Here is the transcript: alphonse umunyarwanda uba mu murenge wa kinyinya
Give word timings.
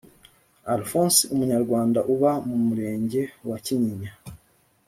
alphonse 0.73 1.21
umunyarwanda 1.33 1.99
uba 2.13 2.31
mu 2.47 2.57
murenge 2.65 3.21
wa 3.49 3.57
kinyinya 3.65 4.11